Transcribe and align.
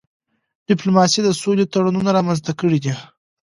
ډيپلوماسی 0.67 1.19
د 1.23 1.29
سولي 1.41 1.65
تړونونه 1.73 2.09
رامنځته 2.17 2.51
کړي 2.59 2.79
دي. 2.85 2.93